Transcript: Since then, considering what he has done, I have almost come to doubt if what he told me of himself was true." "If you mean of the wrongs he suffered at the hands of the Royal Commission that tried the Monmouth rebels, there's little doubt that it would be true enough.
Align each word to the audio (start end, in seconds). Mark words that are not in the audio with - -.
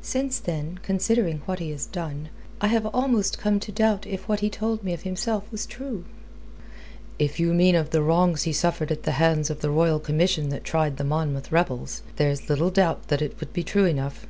Since 0.00 0.38
then, 0.38 0.78
considering 0.84 1.38
what 1.44 1.58
he 1.58 1.70
has 1.72 1.86
done, 1.86 2.28
I 2.60 2.68
have 2.68 2.86
almost 2.94 3.40
come 3.40 3.58
to 3.58 3.72
doubt 3.72 4.06
if 4.06 4.28
what 4.28 4.38
he 4.38 4.48
told 4.48 4.84
me 4.84 4.92
of 4.94 5.02
himself 5.02 5.50
was 5.50 5.66
true." 5.66 6.04
"If 7.18 7.40
you 7.40 7.52
mean 7.52 7.74
of 7.74 7.90
the 7.90 8.00
wrongs 8.00 8.44
he 8.44 8.52
suffered 8.52 8.92
at 8.92 9.02
the 9.02 9.10
hands 9.18 9.50
of 9.50 9.60
the 9.60 9.70
Royal 9.70 9.98
Commission 9.98 10.50
that 10.50 10.62
tried 10.62 10.98
the 10.98 11.04
Monmouth 11.04 11.50
rebels, 11.50 12.02
there's 12.14 12.48
little 12.48 12.70
doubt 12.70 13.08
that 13.08 13.20
it 13.22 13.40
would 13.40 13.52
be 13.52 13.64
true 13.64 13.86
enough. 13.86 14.28